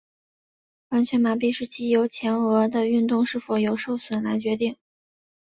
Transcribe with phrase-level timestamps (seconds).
[0.89, 4.75] 完全麻痹是藉由前额的运动是否有受损来决定。